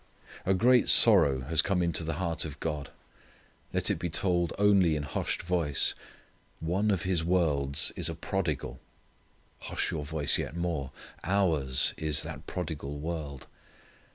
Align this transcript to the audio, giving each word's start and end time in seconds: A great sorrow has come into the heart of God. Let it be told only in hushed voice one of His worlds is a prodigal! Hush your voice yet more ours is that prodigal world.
A 0.47 0.55
great 0.55 0.89
sorrow 0.89 1.41
has 1.41 1.61
come 1.61 1.83
into 1.83 2.03
the 2.03 2.13
heart 2.15 2.43
of 2.43 2.59
God. 2.59 2.89
Let 3.71 3.91
it 3.91 3.99
be 3.99 4.09
told 4.09 4.51
only 4.57 4.95
in 4.95 5.03
hushed 5.03 5.43
voice 5.43 5.93
one 6.59 6.89
of 6.89 7.03
His 7.03 7.23
worlds 7.23 7.91
is 7.95 8.09
a 8.09 8.15
prodigal! 8.15 8.79
Hush 9.59 9.91
your 9.91 10.03
voice 10.03 10.39
yet 10.39 10.55
more 10.55 10.89
ours 11.23 11.93
is 11.97 12.23
that 12.23 12.47
prodigal 12.47 12.97
world. 12.97 13.45